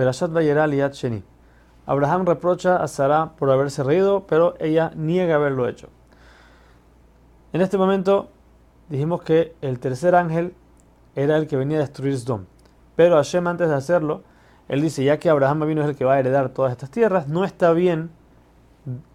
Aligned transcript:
Perashat 0.00 0.30
Yad 0.32 0.94
Sheni. 0.94 1.22
Abraham 1.84 2.24
reprocha 2.24 2.82
a 2.82 2.88
Sara 2.88 3.32
por 3.36 3.50
haberse 3.50 3.82
reído, 3.82 4.26
pero 4.26 4.54
ella 4.58 4.92
niega 4.96 5.34
haberlo 5.34 5.68
hecho. 5.68 5.90
En 7.52 7.60
este 7.60 7.76
momento 7.76 8.30
dijimos 8.88 9.22
que 9.22 9.54
el 9.60 9.78
tercer 9.78 10.14
ángel 10.14 10.54
era 11.14 11.36
el 11.36 11.46
que 11.46 11.58
venía 11.58 11.76
a 11.76 11.80
destruir 11.80 12.16
Sdom. 12.16 12.46
Pero 12.96 13.16
Hashem 13.16 13.46
antes 13.46 13.68
de 13.68 13.74
hacerlo, 13.74 14.22
él 14.68 14.80
dice, 14.80 15.04
ya 15.04 15.18
que 15.18 15.28
Abraham 15.28 15.66
vino 15.66 15.82
es 15.82 15.88
el 15.90 15.96
que 15.96 16.06
va 16.06 16.14
a 16.14 16.18
heredar 16.18 16.48
todas 16.48 16.72
estas 16.72 16.90
tierras, 16.90 17.28
no 17.28 17.44
está 17.44 17.72
bien 17.72 18.10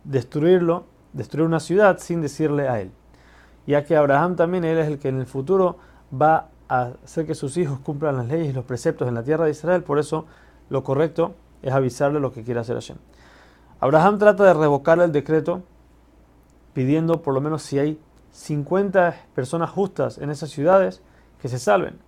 destruirlo, 0.03 0.85
destruir 1.13 1.47
una 1.47 1.59
ciudad 1.59 1.97
sin 1.97 2.21
decirle 2.21 2.69
a 2.69 2.79
él. 2.79 2.91
Ya 3.65 3.85
que 3.85 3.95
Abraham 3.95 4.35
también 4.35 4.63
él 4.63 4.77
es 4.77 4.85
el 4.85 4.99
que 4.99 5.07
en 5.07 5.19
el 5.19 5.25
futuro 5.25 5.77
va 6.13 6.49
a 6.69 6.91
hacer 7.03 7.25
que 7.25 7.33
sus 7.33 7.57
hijos 7.57 7.79
cumplan 7.79 8.17
las 8.17 8.27
leyes 8.27 8.49
y 8.49 8.53
los 8.53 8.65
preceptos 8.65 9.07
en 9.07 9.15
la 9.15 9.23
tierra 9.23 9.45
de 9.45 9.51
Israel, 9.51 9.81
por 9.81 9.97
eso 9.97 10.27
lo 10.69 10.83
correcto 10.83 11.35
es 11.61 11.73
avisarle 11.73 12.19
lo 12.19 12.31
que 12.31 12.43
quiere 12.43 12.59
hacer 12.59 12.75
Hashem. 12.75 12.97
Abraham 13.79 14.17
trata 14.17 14.43
de 14.45 14.53
revocar 14.53 14.99
el 14.99 15.11
decreto 15.11 15.63
pidiendo 16.73 17.21
por 17.21 17.33
lo 17.33 17.41
menos 17.41 17.63
si 17.63 17.79
hay 17.79 17.99
50 18.31 19.15
personas 19.33 19.69
justas 19.69 20.17
en 20.17 20.29
esas 20.29 20.49
ciudades 20.49 21.01
que 21.41 21.47
se 21.47 21.59
salven, 21.59 21.99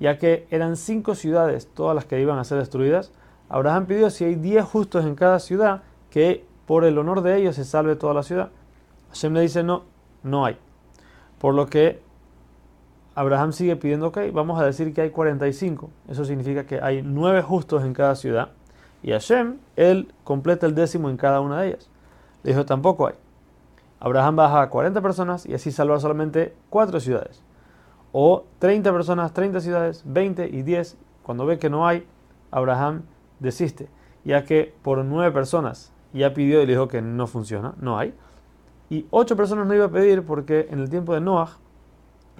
ya 0.00 0.18
que 0.18 0.46
eran 0.50 0.76
cinco 0.76 1.14
ciudades 1.14 1.68
todas 1.72 1.94
las 1.94 2.04
que 2.04 2.20
iban 2.20 2.38
a 2.38 2.44
ser 2.44 2.58
destruidas. 2.58 3.12
Abraham 3.48 3.86
pidió 3.86 4.10
si 4.10 4.24
hay 4.24 4.34
10 4.34 4.64
justos 4.64 5.04
en 5.04 5.14
cada 5.14 5.38
ciudad 5.38 5.82
que 6.10 6.44
por 6.66 6.84
el 6.84 6.98
honor 6.98 7.22
de 7.22 7.36
ellos 7.36 7.56
se 7.56 7.64
salve 7.64 7.96
toda 7.96 8.14
la 8.14 8.22
ciudad. 8.22 8.50
Hashem 9.10 9.32
le 9.34 9.40
dice 9.42 9.62
no, 9.62 9.84
no 10.22 10.44
hay. 10.44 10.58
Por 11.38 11.54
lo 11.54 11.66
que 11.66 12.02
Abraham 13.18 13.52
sigue 13.52 13.74
pidiendo, 13.74 14.06
ok, 14.06 14.18
vamos 14.32 14.60
a 14.60 14.64
decir 14.64 14.94
que 14.94 15.00
hay 15.00 15.10
45. 15.10 15.90
Eso 16.08 16.24
significa 16.24 16.66
que 16.66 16.80
hay 16.80 17.02
9 17.02 17.42
justos 17.42 17.82
en 17.82 17.92
cada 17.92 18.14
ciudad. 18.14 18.50
Y 19.02 19.10
Hashem, 19.10 19.56
él 19.74 20.14
completa 20.22 20.66
el 20.66 20.76
décimo 20.76 21.10
en 21.10 21.16
cada 21.16 21.40
una 21.40 21.60
de 21.60 21.70
ellas. 21.70 21.90
Le 22.44 22.52
dijo, 22.52 22.64
tampoco 22.64 23.08
hay. 23.08 23.14
Abraham 23.98 24.36
baja 24.36 24.62
a 24.62 24.70
40 24.70 25.02
personas 25.02 25.46
y 25.46 25.54
así 25.54 25.72
salvar 25.72 26.00
solamente 26.00 26.54
4 26.70 27.00
ciudades. 27.00 27.42
O 28.12 28.44
30 28.60 28.92
personas, 28.92 29.32
30 29.32 29.60
ciudades, 29.62 30.04
20 30.06 30.50
y 30.50 30.62
10. 30.62 30.96
Cuando 31.24 31.44
ve 31.44 31.58
que 31.58 31.70
no 31.70 31.88
hay, 31.88 32.06
Abraham 32.52 33.02
desiste. 33.40 33.88
Ya 34.22 34.44
que 34.44 34.72
por 34.82 35.04
9 35.04 35.32
personas 35.32 35.92
ya 36.12 36.32
pidió 36.34 36.62
y 36.62 36.66
le 36.66 36.74
dijo 36.74 36.86
que 36.86 37.02
no 37.02 37.26
funciona, 37.26 37.74
no 37.80 37.98
hay. 37.98 38.14
Y 38.90 39.06
8 39.10 39.36
personas 39.36 39.66
no 39.66 39.74
iba 39.74 39.86
a 39.86 39.90
pedir 39.90 40.24
porque 40.24 40.68
en 40.70 40.78
el 40.78 40.88
tiempo 40.88 41.14
de 41.14 41.20
Noah, 41.20 41.58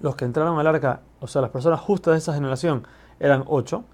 los 0.00 0.16
que 0.16 0.24
entraron 0.24 0.58
al 0.58 0.66
arca, 0.66 1.02
o 1.20 1.27
sea, 1.27 1.42
las 1.42 1.50
personas 1.50 1.80
justas 1.80 2.12
de 2.12 2.18
esa 2.18 2.34
generación, 2.34 2.86
eran 3.20 3.44
8, 3.46 3.84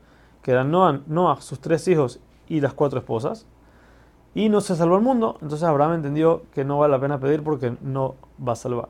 que 0.43 0.51
eran 0.51 0.71
Noah, 0.71 1.01
Noah 1.07 1.41
sus 1.41 1.61
tres 1.61 1.89
hijos 1.89 2.21
y 2.49 2.61
las 2.61 2.75
cuatro 2.75 2.99
esposas, 2.99 3.47
y 4.35 4.49
no 4.49 4.61
se 4.61 4.77
salvó 4.77 4.97
el 4.97 5.03
mundo, 5.03 5.39
entonces 5.41 5.63
Abraham 5.63 5.95
entendió 5.95 6.43
que 6.53 6.65
no 6.65 6.79
vale 6.79 6.93
la 6.93 7.01
pena 7.01 7.21
pedir 7.21 7.43
porque 7.43 7.77
no 7.81 8.17
va 8.47 8.53
a 8.53 8.57
salvar. 8.57 8.89